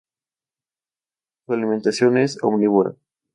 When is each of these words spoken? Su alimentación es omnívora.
Su 1.45 1.53
alimentación 1.53 2.17
es 2.17 2.39
omnívora. 2.41 2.95